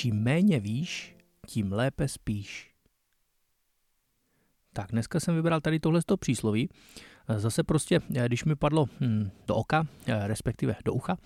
čím 0.00 0.22
méně 0.22 0.60
víš, 0.60 1.16
tím 1.46 1.72
lépe 1.72 2.08
spíš. 2.08 2.74
Tak 4.72 4.90
dneska 4.90 5.20
jsem 5.20 5.34
vybral 5.34 5.60
tady 5.60 5.80
tohle 5.80 6.00
přísloví. 6.20 6.68
Zase 7.36 7.62
prostě, 7.62 8.00
eh, 8.14 8.26
když 8.26 8.44
mi 8.44 8.56
padlo 8.56 8.86
hm, 9.00 9.30
do 9.46 9.54
oka, 9.54 9.86
eh, 10.06 10.28
respektive 10.28 10.76
do 10.84 10.92
ucha, 10.92 11.16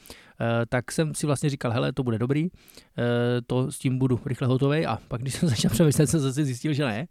eh, 0.40 0.66
tak 0.68 0.92
jsem 0.92 1.14
si 1.14 1.26
vlastně 1.26 1.50
říkal, 1.50 1.72
hele, 1.72 1.92
to 1.92 2.02
bude 2.02 2.18
dobrý, 2.18 2.48
to 3.46 3.72
s 3.72 3.78
tím 3.78 3.98
budu 3.98 4.20
rychle 4.26 4.48
hotový 4.48 4.86
a 4.86 4.98
pak, 5.08 5.20
když 5.20 5.34
jsem 5.38 5.48
začal 5.48 5.70
přemýšlet, 5.70 6.06
jsem 6.06 6.20
zase 6.20 6.44
zjistil, 6.44 6.72
že 6.72 6.84
ne, 6.84 7.06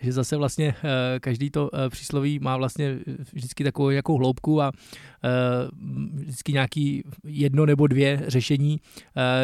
že 0.00 0.12
zase 0.12 0.36
vlastně 0.36 0.74
každý 1.20 1.50
to 1.50 1.70
přísloví 1.88 2.38
má 2.38 2.56
vlastně 2.56 2.98
vždycky 3.32 3.64
takovou 3.64 3.90
nějakou 3.90 4.18
hloubku 4.18 4.62
a 4.62 4.72
vždycky 6.14 6.52
nějaký 6.52 7.02
jedno 7.24 7.66
nebo 7.66 7.86
dvě 7.86 8.22
řešení, 8.26 8.80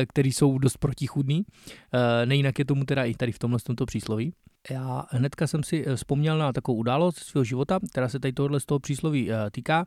které 0.08 0.28
jsou 0.28 0.58
dost 0.58 0.76
protichudný. 0.76 1.44
Nejinak 2.24 2.58
je 2.58 2.64
tomu 2.64 2.84
teda 2.84 3.04
i 3.04 3.14
tady 3.14 3.32
v 3.32 3.38
tomhle 3.38 3.58
tomto 3.60 3.86
přísloví. 3.86 4.32
Já 4.70 5.04
hnedka 5.10 5.46
jsem 5.46 5.62
si 5.62 5.84
eh, 5.86 5.96
vzpomněl 5.96 6.38
na 6.38 6.52
takovou 6.52 6.78
událost 6.78 7.18
svého 7.18 7.44
života, 7.44 7.78
která 7.90 8.08
se 8.08 8.20
tady 8.20 8.32
tohle 8.32 8.60
z 8.60 8.66
toho 8.66 8.78
přísloví 8.78 9.32
eh, 9.32 9.50
týká. 9.50 9.86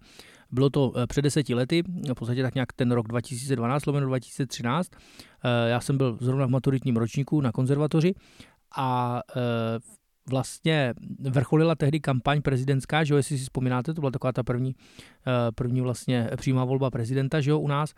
Bylo 0.51 0.69
to 0.69 0.93
eh, 0.95 1.07
před 1.07 1.21
deseti 1.21 1.55
lety, 1.55 1.83
v 2.09 2.13
podstatě 2.13 2.43
tak 2.43 2.55
nějak 2.55 2.73
ten 2.73 2.91
rok 2.91 3.07
2012, 3.07 3.83
sloveno 3.83 4.07
2013. 4.07 4.91
Já 5.67 5.79
jsem 5.79 5.97
byl 5.97 6.17
zrovna 6.21 6.45
v 6.45 6.49
maturitním 6.49 6.97
ročníku 6.97 7.41
na 7.41 7.51
konzervatoři 7.51 8.13
a 8.77 9.21
vlastně 10.29 10.93
vrcholila 11.19 11.75
tehdy 11.75 11.99
kampaň 11.99 12.41
prezidentská, 12.41 13.03
že 13.03 13.13
jo, 13.13 13.17
jestli 13.17 13.37
si 13.37 13.43
vzpomínáte, 13.43 13.93
to 13.93 14.01
byla 14.01 14.11
taková 14.11 14.31
ta 14.31 14.43
první, 14.43 14.75
první 15.55 15.81
vlastně 15.81 16.29
přímá 16.37 16.65
volba 16.65 16.91
prezidenta, 16.91 17.41
že 17.41 17.51
jo, 17.51 17.59
u 17.59 17.67
nás. 17.67 17.93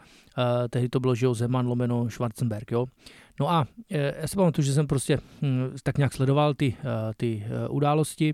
Tehdy 0.70 0.90
to 0.90 1.00
bylo, 1.00 1.16
že 1.16 1.26
jo, 1.26 1.34
Zeman 1.34 1.68
lomeno 1.68 2.10
Schwarzenberg, 2.10 2.72
jo. 2.72 2.86
No 3.40 3.52
a 3.52 3.68
eh, 3.92 4.16
já 4.22 4.28
si 4.28 4.36
pamatuju, 4.36 4.66
že 4.66 4.74
jsem 4.74 4.88
prostě 4.88 5.20
hm, 5.42 5.76
tak 5.84 5.98
nějak 5.98 6.14
sledoval 6.14 6.54
ty, 6.54 6.76
eh, 6.80 7.14
ty 7.18 7.46
eh, 7.46 7.68
události, 7.70 8.34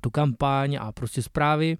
tu 0.00 0.10
kampaň 0.10 0.78
a 0.80 0.92
prostě 0.92 1.22
zprávy. 1.22 1.78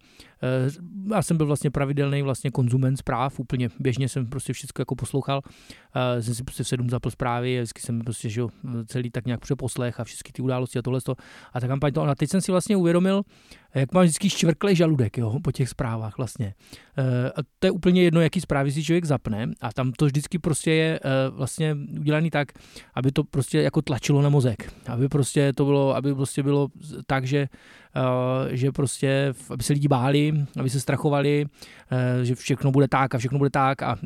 Já 1.12 1.22
jsem 1.22 1.36
byl 1.36 1.46
vlastně 1.46 1.70
pravidelný 1.70 2.22
vlastně 2.22 2.50
konzument 2.50 2.96
zpráv, 2.96 3.40
úplně 3.40 3.68
běžně 3.80 4.08
jsem 4.08 4.26
prostě 4.26 4.52
všechno 4.52 4.80
jako 4.82 4.94
poslouchal. 4.94 5.40
Jsem 6.20 6.34
si 6.34 6.44
prostě 6.44 6.62
v 6.62 6.68
sedm 6.68 6.90
zapl 6.90 7.10
zprávy, 7.10 7.56
vždycky 7.56 7.80
jsem 7.80 8.00
prostě 8.00 8.28
žil 8.28 8.48
celý 8.86 9.10
tak 9.10 9.26
nějak 9.26 9.40
přeposlech 9.40 10.00
a 10.00 10.04
všechny 10.04 10.32
ty 10.32 10.42
události 10.42 10.78
a 10.78 10.82
tohle. 10.82 11.00
A 11.52 11.60
ta 11.60 11.68
kampaň 11.68 11.92
to, 11.92 12.02
a 12.02 12.14
teď 12.14 12.30
jsem 12.30 12.40
si 12.40 12.52
vlastně 12.52 12.76
uvědomil, 12.76 13.22
jak 13.74 13.92
mám 13.92 14.02
vždycky 14.02 14.30
ščvrklej 14.30 14.76
žaludek 14.76 15.18
jo, 15.18 15.40
po 15.44 15.52
těch 15.52 15.68
zprávách 15.68 16.18
vlastně. 16.18 16.54
A 17.36 17.42
to 17.58 17.66
je 17.66 17.70
úplně 17.70 18.02
jedno, 18.02 18.20
jaký 18.20 18.40
zprávy 18.40 18.72
si 18.72 18.84
člověk 18.84 19.04
zapne 19.04 19.50
a 19.60 19.72
tam 19.72 19.92
to 19.92 20.06
vždycky 20.06 20.38
prostě 20.38 20.70
je 20.70 21.00
vlastně 21.30 21.76
udělaný 22.00 22.30
tak, 22.30 22.48
aby 22.94 23.12
to 23.12 23.24
prostě 23.24 23.62
jako 23.62 23.82
tlačilo 23.82 24.22
na 24.22 24.28
mozek, 24.28 24.72
aby 24.86 25.08
prostě 25.08 25.52
to 25.52 25.64
bylo, 25.64 25.96
aby 25.96 26.14
prostě 26.14 26.42
bylo 26.42 26.68
tak, 27.06 27.26
že, 27.26 27.48
že 28.50 28.72
prostě, 28.72 29.34
aby 29.50 29.62
se 29.64 29.72
lidi 29.72 29.88
báli, 29.88 30.27
aby 30.60 30.70
se 30.70 30.80
strachovali, 30.80 31.46
uh, 31.46 31.98
že 32.22 32.34
všechno 32.34 32.70
bude 32.70 32.88
tak 32.88 33.14
a 33.14 33.18
všechno 33.18 33.38
bude 33.38 33.50
tak 33.50 33.82
a 33.82 33.96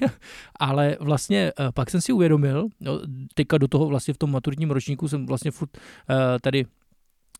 ale 0.60 0.96
vlastně 1.00 1.52
uh, 1.60 1.66
pak 1.74 1.90
jsem 1.90 2.00
si 2.00 2.12
uvědomil, 2.12 2.68
no, 2.80 3.00
teďka 3.34 3.58
do 3.58 3.68
toho 3.68 3.86
vlastně 3.86 4.14
v 4.14 4.18
tom 4.18 4.32
maturitním 4.32 4.70
ročníku 4.70 5.08
jsem 5.08 5.26
vlastně 5.26 5.50
furt 5.50 5.70
uh, 5.76 6.16
tady 6.40 6.64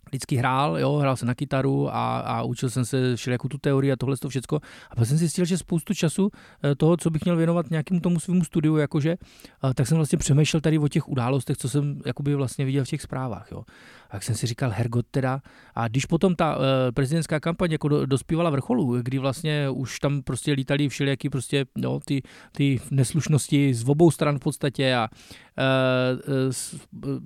vždycky 0.09 0.37
hrál, 0.37 0.79
jo, 0.79 0.97
hrál 0.97 1.17
se 1.17 1.27
na 1.27 1.35
kytaru 1.35 1.89
a, 1.89 2.19
a 2.19 2.43
učil 2.43 2.71
jsem 2.71 2.85
se 2.85 3.17
všelijakou 3.17 3.49
tu 3.49 3.59
teorii 3.59 3.93
a 3.93 3.97
tohle 3.97 4.17
to 4.17 4.29
všechno. 4.29 4.59
A 4.91 4.97
pak 4.97 5.07
jsem 5.07 5.17
zjistil, 5.17 5.45
že 5.45 5.59
spoustu 5.59 5.95
času 5.95 6.31
eh, 6.65 6.75
toho, 6.75 6.97
co 6.97 7.11
bych 7.11 7.25
měl 7.25 7.37
věnovat 7.37 7.71
nějakému 7.71 8.01
tomu 8.01 8.21
svému 8.21 8.45
studiu, 8.45 8.77
jakože, 8.77 9.11
eh, 9.11 9.75
tak 9.75 9.87
jsem 9.87 9.97
vlastně 9.97 10.19
přemýšlel 10.19 10.61
tady 10.61 10.79
o 10.79 10.89
těch 10.89 11.09
událostech, 11.09 11.57
co 11.57 11.69
jsem 11.69 12.01
jakoby 12.07 12.35
vlastně 12.35 12.65
viděl 12.65 12.85
v 12.85 12.89
těch 12.89 13.03
zprávách. 13.03 13.49
Jo. 13.53 13.63
A 14.11 14.17
jak 14.17 14.23
jsem 14.23 14.35
si 14.35 14.47
říkal, 14.47 14.71
Hergot 14.71 15.07
teda. 15.11 15.41
A 15.75 15.89
když 15.89 16.07
potom 16.07 16.35
ta 16.35 16.57
uh, 16.57 16.63
prezidentská 16.95 17.41
kampaň 17.41 17.73
jako 17.73 17.89
do, 17.89 18.07
dospívala 18.07 18.51
vrcholu, 18.51 19.03
kdy 19.03 19.19
vlastně 19.19 19.71
už 19.71 19.99
tam 19.99 20.23
prostě 20.23 20.53
lítali 20.53 20.89
všelijaký 20.89 21.29
prostě 21.29 21.65
no, 21.77 22.01
ty, 22.01 22.23
ty 22.53 22.81
neslušnosti 22.91 23.75
z 23.75 23.89
obou 23.89 24.11
stran 24.11 24.39
v 24.39 24.41
podstatě 24.41 24.95
a 24.95 25.09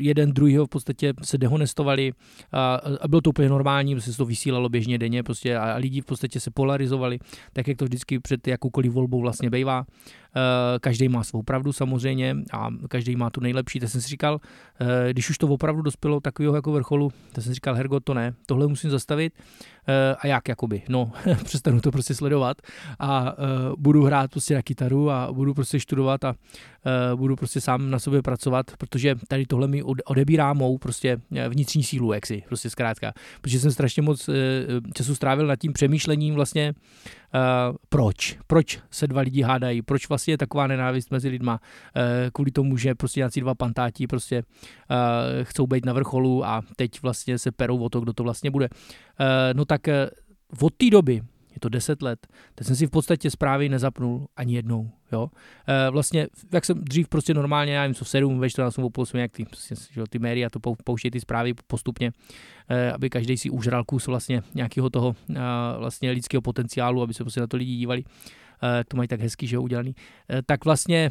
jeden 0.00 0.32
druhýho 0.32 0.66
v 0.66 0.68
podstatě 0.68 1.12
se 1.22 1.38
dehonestovali 1.38 2.12
a, 2.52 2.80
bylo 3.08 3.20
to 3.20 3.30
úplně 3.30 3.48
normální, 3.48 3.94
protože 3.94 4.12
se 4.12 4.16
to 4.16 4.24
vysílalo 4.24 4.68
běžně 4.68 4.98
denně 4.98 5.22
prostě 5.22 5.56
a 5.56 5.76
lidi 5.76 6.00
v 6.00 6.04
podstatě 6.04 6.40
se 6.40 6.50
polarizovali, 6.50 7.18
tak 7.52 7.68
jak 7.68 7.76
to 7.76 7.84
vždycky 7.84 8.18
před 8.18 8.48
jakoukoliv 8.48 8.92
volbou 8.92 9.20
vlastně 9.20 9.50
bývá. 9.50 9.84
Eh, 10.36 10.78
každý 10.78 11.08
má 11.08 11.24
svou 11.24 11.42
pravdu 11.42 11.72
samozřejmě 11.72 12.36
a 12.52 12.68
každý 12.88 13.16
má 13.16 13.30
tu 13.30 13.40
nejlepší. 13.40 13.80
Tak 13.80 13.88
jsem 13.88 14.00
si 14.00 14.08
říkal, 14.08 14.40
eh, 14.80 15.12
když 15.12 15.30
už 15.30 15.38
to 15.38 15.48
opravdu 15.48 15.82
dospělo 15.82 16.20
takového 16.20 16.54
jako 16.54 16.72
vrcholu, 16.72 17.12
tak 17.32 17.44
jsem 17.44 17.50
si 17.50 17.54
říkal, 17.54 17.74
Hergo, 17.74 18.00
to 18.00 18.14
ne, 18.14 18.34
tohle 18.46 18.66
musím 18.66 18.90
zastavit. 18.90 19.32
Eh, 19.88 20.16
a 20.20 20.26
jak 20.26 20.48
jakoby? 20.48 20.82
No, 20.88 21.12
přestanu 21.44 21.80
to 21.80 21.90
prostě 21.90 22.14
sledovat 22.14 22.56
a 22.98 23.36
budu 23.76 24.04
hrát 24.04 24.30
prostě 24.30 24.54
na 24.54 24.62
kytaru 24.62 25.10
a 25.10 25.32
budu 25.32 25.54
prostě 25.54 25.80
studovat 25.80 26.24
a 26.24 26.34
budu 27.14 27.36
prostě 27.36 27.60
sám 27.60 27.90
na 27.90 27.98
sobě 27.98 28.22
pracovat, 28.22 28.66
protože 28.78 29.14
tady 29.28 29.46
tohle 29.46 29.68
mi 29.68 29.82
odebírá 29.82 30.52
mou 30.52 30.78
prostě 30.78 31.20
vnitřní 31.48 31.82
sílu, 31.82 32.12
jak 32.12 32.26
si, 32.26 32.42
prostě 32.46 32.70
zkrátka. 32.70 33.12
Protože 33.40 33.60
jsem 33.60 33.72
strašně 33.72 34.02
moc 34.02 34.30
času 34.94 35.14
strávil 35.14 35.46
nad 35.46 35.56
tím 35.56 35.72
přemýšlením 35.72 36.34
vlastně, 36.34 36.74
Uh, 37.34 37.76
proč? 37.88 38.38
Proč 38.46 38.80
se 38.90 39.06
dva 39.06 39.20
lidi 39.20 39.42
hádají? 39.42 39.82
Proč 39.82 40.08
vlastně 40.08 40.34
je 40.34 40.38
taková 40.38 40.66
nenávist 40.66 41.10
mezi 41.10 41.28
lidma? 41.28 41.60
Uh, 41.96 42.30
kvůli 42.32 42.50
tomu, 42.50 42.76
že 42.76 42.94
prostě 42.94 43.20
nějací 43.20 43.40
dva 43.40 43.54
pantáti 43.54 44.06
prostě 44.06 44.42
uh, 44.42 44.44
chcou 45.42 45.66
být 45.66 45.86
na 45.86 45.92
vrcholu 45.92 46.44
a 46.44 46.62
teď 46.76 47.02
vlastně 47.02 47.38
se 47.38 47.52
perou 47.52 47.78
o 47.78 47.88
to, 47.88 48.00
kdo 48.00 48.12
to 48.12 48.22
vlastně 48.22 48.50
bude. 48.50 48.68
Uh, 48.68 49.26
no 49.52 49.64
tak 49.64 49.80
uh, 49.86 50.66
od 50.66 50.74
té 50.74 50.90
doby 50.90 51.22
je 51.54 51.60
to 51.60 51.68
10 51.68 52.02
let, 52.02 52.26
teď 52.54 52.66
jsem 52.66 52.76
si 52.76 52.86
v 52.86 52.90
podstatě 52.90 53.30
zprávy 53.30 53.68
nezapnul 53.68 54.26
ani 54.36 54.54
jednou. 54.54 54.90
Jo? 55.12 55.28
E, 55.66 55.90
vlastně, 55.90 56.28
jak 56.52 56.64
jsem 56.64 56.84
dřív 56.84 57.08
prostě 57.08 57.34
normálně, 57.34 57.72
já 57.72 57.82
nevím, 57.82 57.94
co 57.94 58.04
v 58.04 58.08
7, 58.08 58.38
ve 58.38 58.50
14, 58.50 58.76
v 58.76 58.90
8, 58.98 59.16
jak 59.16 59.32
ty, 59.32 59.44
prostě, 59.44 59.74
že, 59.90 60.02
ty 60.10 60.18
média 60.18 60.50
to 60.50 60.60
pouštějí 60.84 61.10
ty 61.10 61.20
zprávy 61.20 61.54
postupně, 61.66 62.12
e, 62.68 62.92
aby 62.92 63.10
každý 63.10 63.36
si 63.36 63.50
užral 63.50 63.84
kus 63.84 64.06
vlastně 64.06 64.42
nějakého 64.54 64.90
toho 64.90 65.16
e, 65.30 65.34
vlastně 65.78 66.10
lidského 66.10 66.42
potenciálu, 66.42 67.02
aby 67.02 67.14
se 67.14 67.24
prostě 67.24 67.40
na 67.40 67.46
to 67.46 67.56
lidi 67.56 67.76
dívali, 67.76 68.04
e, 68.62 68.84
to 68.84 68.96
mají 68.96 69.08
tak 69.08 69.20
hezky, 69.20 69.46
že 69.46 69.56
jo, 69.56 69.62
udělaný. 69.62 69.94
E, 70.30 70.42
tak 70.42 70.64
vlastně 70.64 71.10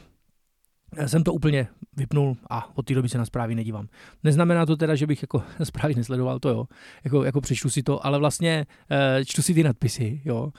jsem 1.06 1.24
to 1.24 1.34
úplně 1.34 1.68
vypnul 1.98 2.38
a 2.50 2.78
od 2.78 2.86
té 2.86 2.94
doby 2.94 3.10
se 3.10 3.18
na 3.18 3.26
zprávy 3.26 3.56
nedívám. 3.56 3.88
Neznamená 4.24 4.66
to 4.66 4.78
teda, 4.78 4.96
že 4.96 5.08
bych 5.08 5.22
jako 5.22 5.44
zprávy 5.64 5.96
nesledoval, 5.96 6.40
to 6.40 6.50
jo, 6.50 6.66
jako, 7.04 7.24
jako 7.24 7.42
přečtu 7.42 7.70
si 7.70 7.84
to, 7.84 8.06
ale 8.06 8.20
vlastně 8.20 8.66
uh, 8.92 9.24
čtu 9.26 9.42
si 9.42 9.54
ty 9.54 9.64
nadpisy, 9.64 10.22
jo. 10.26 10.54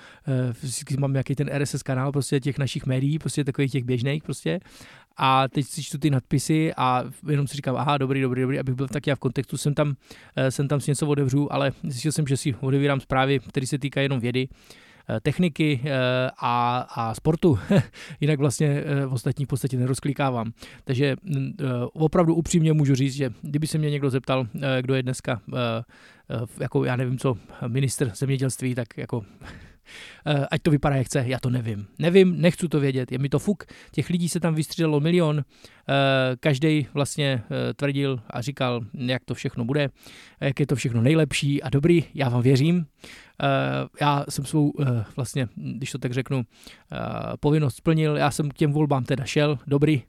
Uh, 0.92 0.98
mám 0.98 1.12
nějaký 1.12 1.34
ten 1.34 1.50
RSS 1.58 1.82
kanál 1.82 2.12
prostě 2.12 2.40
těch 2.40 2.58
našich 2.58 2.86
médií, 2.86 3.18
prostě 3.18 3.44
takových 3.44 3.72
těch 3.72 3.84
běžných 3.84 4.22
prostě 4.22 4.60
a 5.16 5.48
teď 5.48 5.66
si 5.66 5.82
čtu 5.82 5.98
ty 5.98 6.10
nadpisy 6.10 6.72
a 6.76 7.04
jenom 7.28 7.46
si 7.46 7.56
říkám, 7.56 7.76
aha, 7.76 7.98
dobrý, 7.98 8.20
dobrý, 8.20 8.42
dobrý, 8.42 8.58
abych 8.58 8.74
byl 8.74 8.88
taky 8.88 9.10
já 9.10 9.16
v 9.16 9.18
kontextu, 9.18 9.56
jsem 9.56 9.74
tam, 9.74 9.88
uh, 9.88 9.94
jsem 10.48 10.68
tam 10.68 10.80
si 10.80 10.90
něco 10.90 11.06
otevřu, 11.06 11.52
ale 11.52 11.72
zjistil 11.82 12.12
jsem, 12.12 12.26
že 12.26 12.36
si 12.36 12.54
odevírám 12.54 13.00
zprávy, 13.00 13.40
které 13.40 13.66
se 13.66 13.78
týkají 13.78 14.04
jenom 14.04 14.20
vědy, 14.20 14.48
Eh, 14.48 14.89
techniky 15.20 15.80
eh, 15.84 15.90
a, 16.40 16.86
a 16.94 17.14
sportu. 17.14 17.58
Jinak 18.20 18.38
vlastně 18.38 18.66
eh, 18.68 19.06
v 19.06 19.12
ostatních 19.12 19.46
v 19.46 19.48
podstatě 19.48 19.76
nerozklikávám. 19.76 20.52
Takže 20.84 21.16
mm, 21.22 21.52
opravdu 21.92 22.34
upřímně 22.34 22.72
můžu 22.72 22.94
říct, 22.94 23.14
že 23.14 23.30
kdyby 23.42 23.66
se 23.66 23.78
mě 23.78 23.90
někdo 23.90 24.10
zeptal, 24.10 24.46
kdo 24.80 24.94
je 24.94 25.02
dneska 25.02 25.40
jako 26.60 26.84
já 26.84 26.96
nevím 26.96 27.18
co, 27.18 27.36
minister 27.68 28.12
zemědělství, 28.14 28.74
tak 28.74 28.98
jako 28.98 29.24
Eh, 29.42 29.69
ať 30.50 30.62
to 30.62 30.70
vypadá 30.70 30.96
jak 30.96 31.06
chce, 31.06 31.24
já 31.26 31.38
to 31.38 31.50
nevím. 31.50 31.86
Nevím, 31.98 32.40
nechci 32.40 32.68
to 32.68 32.80
vědět, 32.80 33.12
je 33.12 33.18
mi 33.18 33.28
to 33.28 33.38
fuk. 33.38 33.64
Těch 33.92 34.10
lidí 34.10 34.28
se 34.28 34.40
tam 34.40 34.54
vystřídalo 34.54 35.00
milion, 35.00 35.38
eh, 35.38 35.92
každý 36.40 36.86
vlastně 36.94 37.42
eh, 37.50 37.74
tvrdil 37.74 38.20
a 38.30 38.40
říkal, 38.40 38.80
jak 38.94 39.24
to 39.24 39.34
všechno 39.34 39.64
bude, 39.64 39.88
jak 40.40 40.60
je 40.60 40.66
to 40.66 40.76
všechno 40.76 41.02
nejlepší 41.02 41.62
a 41.62 41.70
dobrý, 41.70 42.04
já 42.14 42.28
vám 42.28 42.42
věřím. 42.42 42.86
Já 44.00 44.24
jsem 44.28 44.44
svou, 44.44 44.72
vlastně, 45.16 45.48
když 45.56 45.90
to 45.90 45.98
tak 45.98 46.12
řeknu, 46.12 46.42
povinnost 47.40 47.76
splnil, 47.76 48.16
já 48.16 48.30
jsem 48.30 48.50
k 48.50 48.54
těm 48.54 48.72
volbám 48.72 49.04
teda 49.04 49.24
šel, 49.24 49.58
dobrý, 49.66 50.02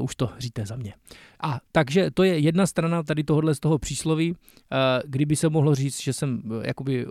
už 0.00 0.14
to 0.14 0.30
říte 0.38 0.66
za 0.66 0.76
mě. 0.76 0.94
A 1.42 1.60
takže 1.72 2.10
to 2.10 2.22
je 2.22 2.38
jedna 2.38 2.66
strana 2.66 3.02
tady 3.02 3.24
tohohle 3.24 3.54
z 3.54 3.60
toho 3.60 3.78
přísloví, 3.78 4.36
kdyby 5.06 5.36
se 5.36 5.48
mohlo 5.48 5.74
říct, 5.74 6.02
že 6.02 6.12
jsem 6.12 6.42
jakoby 6.62 7.06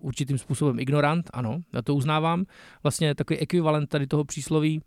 určitým 0.00 0.38
způsobem 0.38 0.78
ignorant, 0.78 1.30
ano, 1.32 1.60
já 1.72 1.82
to 1.82 1.94
uznávám. 1.94 2.44
Vlastně 2.82 3.14
takový 3.14 3.38
ekvivalent 3.38 3.90
tady 3.90 4.06
toho 4.06 4.24
přísloví 4.24 4.82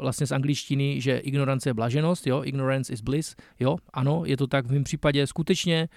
vlastně 0.00 0.26
z 0.26 0.32
angličtiny, 0.32 1.00
že 1.00 1.18
ignorance 1.18 1.68
je 1.68 1.74
blaženost, 1.74 2.26
jo, 2.26 2.42
ignorance 2.44 2.92
is 2.92 3.00
bliss, 3.00 3.36
jo, 3.60 3.76
ano, 3.92 4.22
je 4.26 4.36
to 4.36 4.46
tak 4.46 4.66
v 4.66 4.72
mém 4.72 4.84
případě 4.84 5.26
skutečně, 5.26 5.88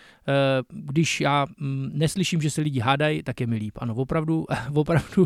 když 0.69 1.21
já 1.21 1.45
mm, 1.57 1.89
neslyším, 1.93 2.41
že 2.41 2.49
se 2.49 2.61
lidi 2.61 2.79
hádají, 2.79 3.23
tak 3.23 3.41
je 3.41 3.47
mi 3.47 3.55
líp, 3.55 3.77
ano, 3.81 3.95
opravdu, 3.95 4.45
opravdu 4.73 5.21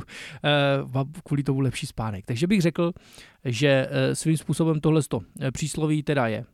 uh, 0.93 1.03
kvůli 1.25 1.43
tomu 1.43 1.59
lepší 1.59 1.87
spánek. 1.87 2.25
Takže 2.25 2.47
bych 2.47 2.61
řekl, 2.61 2.91
že 3.45 3.87
svým 4.13 4.37
způsobem 4.37 4.79
tohle 4.81 5.01
přísloví 5.51 6.03
teda 6.03 6.27
je 6.27 6.45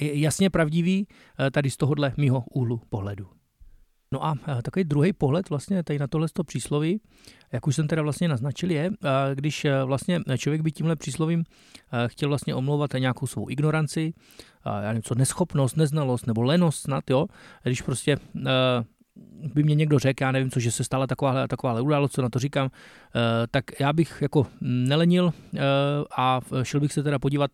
jasně 0.00 0.50
pravdivý 0.50 1.06
tady 1.52 1.70
z 1.70 1.76
tohohle 1.76 2.12
mýho 2.16 2.44
úhlu 2.50 2.80
pohledu. 2.88 3.26
No 4.12 4.24
a 4.24 4.34
takový 4.62 4.84
druhý 4.84 5.12
pohled 5.12 5.50
vlastně 5.50 5.82
tady 5.82 5.98
na 5.98 6.06
tohle 6.06 6.28
přísloví, 6.46 7.00
jak 7.52 7.66
už 7.66 7.76
jsem 7.76 7.88
teda 7.88 8.02
vlastně 8.02 8.28
naznačil, 8.28 8.70
je, 8.70 8.90
když 9.34 9.66
vlastně 9.84 10.20
člověk 10.38 10.62
by 10.62 10.72
tímhle 10.72 10.96
příslovím 10.96 11.44
chtěl 12.06 12.28
vlastně 12.28 12.54
omlouvat 12.54 12.90
nějakou 12.98 13.26
svou 13.26 13.50
ignoranci, 13.50 14.12
já 14.66 14.88
nevím 14.88 15.02
co, 15.02 15.14
neschopnost, 15.14 15.76
neznalost 15.76 16.26
nebo 16.26 16.42
lenost 16.42 16.80
snad, 16.80 17.10
jo, 17.10 17.26
když 17.62 17.82
prostě 17.82 18.16
by 19.54 19.62
mě 19.62 19.74
někdo 19.74 19.98
řekl, 19.98 20.24
já 20.24 20.32
nevím 20.32 20.50
co, 20.50 20.60
že 20.60 20.72
se 20.72 20.84
stala 20.84 21.06
taková, 21.06 21.46
taková 21.46 21.80
událost, 21.82 22.12
co 22.12 22.22
na 22.22 22.28
to 22.28 22.38
říkám, 22.38 22.70
tak 23.50 23.64
já 23.80 23.92
bych 23.92 24.18
jako 24.22 24.46
nelenil 24.60 25.32
a 26.16 26.40
šel 26.62 26.80
bych 26.80 26.92
se 26.92 27.02
teda 27.02 27.18
podívat 27.18 27.50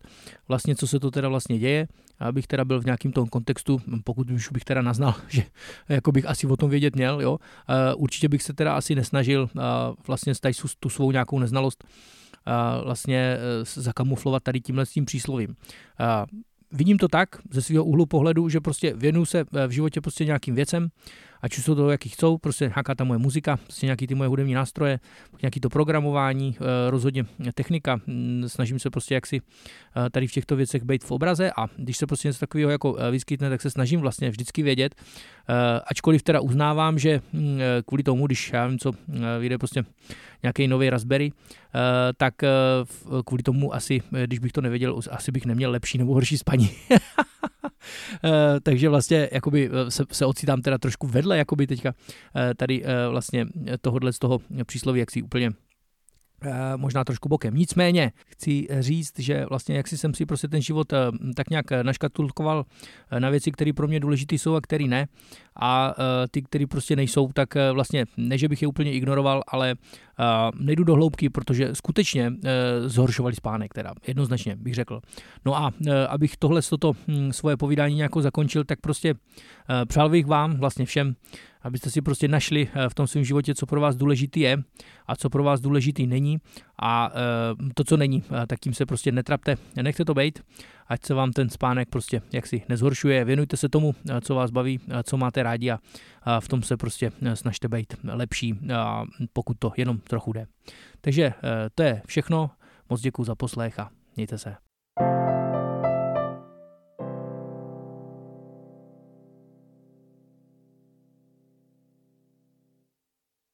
vlastně, 0.47 0.75
co 0.75 0.87
se 0.87 0.99
to 0.99 1.11
teda 1.11 1.29
vlastně 1.29 1.59
děje, 1.59 1.87
abych 2.19 2.47
teda 2.47 2.65
byl 2.65 2.81
v 2.81 2.85
nějakém 2.85 3.11
tom 3.11 3.27
kontextu, 3.27 3.81
pokud 4.03 4.31
už 4.31 4.49
bych 4.49 4.63
teda 4.63 4.81
naznal, 4.81 5.13
že 5.27 5.43
jako 5.89 6.11
bych 6.11 6.25
asi 6.25 6.47
o 6.47 6.57
tom 6.57 6.69
vědět 6.69 6.95
měl, 6.95 7.21
jo. 7.21 7.37
Určitě 7.95 8.29
bych 8.29 8.43
se 8.43 8.53
teda 8.53 8.75
asi 8.75 8.95
nesnažil 8.95 9.49
vlastně 10.07 10.33
tu 10.79 10.89
svou 10.89 11.11
nějakou 11.11 11.39
neznalost 11.39 11.83
vlastně 12.83 13.37
zakamuflovat 13.63 14.43
tady 14.43 14.61
tímhle 14.61 14.85
s 14.85 14.91
tím 14.91 15.05
příslovím 15.05 15.55
vidím 16.71 16.97
to 16.97 17.07
tak 17.07 17.29
ze 17.51 17.61
svého 17.61 17.83
úhlu 17.83 18.05
pohledu, 18.05 18.49
že 18.49 18.61
prostě 18.61 18.93
věnuju 18.93 19.25
se 19.25 19.45
v 19.67 19.69
životě 19.69 20.01
prostě 20.01 20.25
nějakým 20.25 20.55
věcem, 20.55 20.89
ať 21.41 21.57
už 21.57 21.63
jsou 21.63 21.75
to, 21.75 21.89
jaký 21.89 22.09
chcou, 22.09 22.37
prostě 22.37 22.65
nějaká 22.65 22.95
ta 22.95 23.03
moje 23.03 23.17
muzika, 23.17 23.57
prostě 23.57 23.85
nějaký 23.85 24.07
ty 24.07 24.15
moje 24.15 24.27
hudební 24.27 24.53
nástroje, 24.53 24.99
nějaký 25.41 25.59
to 25.59 25.69
programování, 25.69 26.55
eh, 26.59 26.91
rozhodně 26.91 27.25
technika, 27.53 27.99
mm, 28.07 28.43
snažím 28.47 28.79
se 28.79 28.89
prostě 28.89 29.13
jaksi 29.13 29.41
eh, 30.05 30.09
tady 30.09 30.27
v 30.27 30.31
těchto 30.31 30.55
věcech 30.55 30.83
být 30.83 31.03
v 31.03 31.11
obraze 31.11 31.51
a 31.57 31.67
když 31.77 31.97
se 31.97 32.07
prostě 32.07 32.27
něco 32.27 32.39
takového 32.39 32.71
jako 32.71 32.97
eh, 32.97 33.11
vyskytne, 33.11 33.49
tak 33.49 33.61
se 33.61 33.69
snažím 33.69 33.99
vlastně 33.99 34.29
vždycky 34.29 34.63
vědět, 34.63 34.95
ačkoliv 35.87 36.23
teda 36.23 36.39
uznávám, 36.39 36.99
že 36.99 37.21
mm, 37.33 37.59
kvůli 37.85 38.03
tomu, 38.03 38.25
když 38.25 38.51
já 38.53 38.67
vím, 38.67 38.79
co 38.79 38.91
vyjde 39.39 39.57
prostě 39.57 39.83
nějaký 40.43 40.67
nový 40.67 40.89
Raspberry, 40.89 41.31
tak 42.17 42.33
kvůli 43.25 43.43
tomu 43.43 43.73
asi, 43.73 44.01
když 44.25 44.39
bych 44.39 44.51
to 44.51 44.61
nevěděl, 44.61 44.99
asi 45.11 45.31
bych 45.31 45.45
neměl 45.45 45.71
lepší 45.71 45.97
nebo 45.97 46.13
horší 46.13 46.37
spaní. 46.37 46.69
Takže 48.63 48.89
vlastně 48.89 49.29
jakoby 49.31 49.69
se, 49.89 50.03
se 50.11 50.25
ocitám 50.25 50.61
teda 50.61 50.77
trošku 50.77 51.07
vedle 51.07 51.37
jakoby 51.37 51.67
teďka 51.67 51.93
eh, 52.35 52.53
tady 52.55 52.83
eh, 52.85 53.07
vlastně 53.09 53.45
tohohle 53.81 54.13
z 54.13 54.19
toho 54.19 54.39
přísloví, 54.65 54.99
jak 54.99 55.11
si 55.11 55.21
úplně 55.21 55.51
Eh, 56.41 56.77
možná 56.77 57.03
trošku 57.03 57.29
bokem. 57.29 57.55
Nicméně 57.55 58.11
chci 58.27 58.67
říct, 58.79 59.19
že 59.19 59.45
vlastně 59.49 59.77
jak 59.77 59.87
si 59.87 59.97
jsem 59.97 60.13
si 60.13 60.25
prostě 60.25 60.47
ten 60.47 60.61
život 60.61 60.93
eh, 60.93 60.97
tak 61.35 61.49
nějak 61.49 61.65
naškatulkoval 61.71 62.65
eh, 63.11 63.19
na 63.19 63.29
věci, 63.29 63.51
které 63.51 63.73
pro 63.73 63.87
mě 63.87 63.99
důležité 63.99 64.35
jsou 64.35 64.55
a 64.55 64.61
které 64.61 64.85
ne. 64.85 65.07
A 65.59 65.95
ty, 66.31 66.41
které 66.41 66.67
prostě 66.67 66.95
nejsou, 66.95 67.31
tak 67.33 67.49
vlastně 67.73 68.05
ne, 68.17 68.37
že 68.37 68.47
bych 68.49 68.61
je 68.61 68.67
úplně 68.67 68.93
ignoroval, 68.93 69.43
ale 69.47 69.75
nejdu 70.59 70.83
do 70.83 70.95
hloubky, 70.95 71.29
protože 71.29 71.75
skutečně 71.75 72.33
zhoršovali 72.85 73.35
spánek, 73.35 73.73
teda 73.73 73.93
jednoznačně 74.07 74.55
bych 74.55 74.73
řekl. 74.73 75.01
No 75.45 75.57
a 75.57 75.71
abych 76.09 76.37
tohle 76.37 76.61
toto 76.61 76.93
hm, 76.93 77.31
svoje 77.31 77.57
povídání 77.57 77.95
nějak 77.95 78.11
zakončil, 78.19 78.63
tak 78.63 78.81
prostě 78.81 79.13
přál 79.87 80.09
bych 80.09 80.25
vám 80.25 80.57
vlastně 80.57 80.85
všem, 80.85 81.15
abyste 81.61 81.89
si 81.89 82.01
prostě 82.01 82.27
našli 82.27 82.67
v 82.89 82.93
tom 82.95 83.07
svém 83.07 83.23
životě, 83.23 83.55
co 83.55 83.65
pro 83.65 83.81
vás 83.81 83.95
důležitý 83.95 84.39
je 84.39 84.57
a 85.07 85.15
co 85.15 85.29
pro 85.29 85.43
vás 85.43 85.61
důležitý 85.61 86.07
není. 86.07 86.37
A 86.81 87.11
to, 87.73 87.83
co 87.83 87.97
není, 87.97 88.23
tak 88.47 88.59
tím 88.59 88.73
se 88.73 88.85
prostě 88.85 89.11
netrapte, 89.11 89.55
nechte 89.81 90.05
to 90.05 90.13
být, 90.13 90.39
ať 90.89 91.05
se 91.05 91.13
vám 91.13 91.31
ten 91.31 91.49
spánek 91.49 91.89
prostě 91.89 92.21
jaksi 92.33 92.61
nezhoršuje, 92.69 93.25
věnujte 93.25 93.57
se 93.57 93.69
tomu, 93.69 93.95
co 94.21 94.35
vás 94.35 94.51
baví, 94.51 94.79
co 95.03 95.17
máte 95.17 95.43
rádi 95.43 95.71
a 95.71 95.79
v 96.39 96.47
tom 96.47 96.63
se 96.63 96.77
prostě 96.77 97.11
snažte 97.33 97.67
být 97.67 97.93
lepší, 98.03 98.59
pokud 99.33 99.57
to 99.59 99.71
jenom 99.77 99.97
trochu 99.99 100.33
jde. 100.33 100.47
Takže 101.01 101.33
to 101.75 101.83
je 101.83 102.01
všechno, 102.07 102.49
moc 102.89 103.01
děkuji 103.01 103.23
za 103.23 103.35
poslech 103.35 103.79
a 103.79 103.89
mějte 104.15 104.37
se. 104.37 104.66